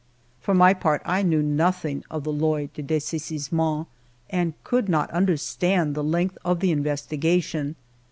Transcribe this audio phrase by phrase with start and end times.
[0.39, 3.85] For my part I knew nothing of the Loi de Des saisissement
[4.31, 7.75] and could not understand the length of the investigation.